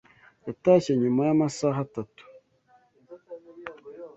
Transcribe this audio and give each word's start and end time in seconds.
Yatashye 0.47 0.91
nyuma 1.01 1.21
yamasaha 1.29 1.79
atatu. 1.87 2.23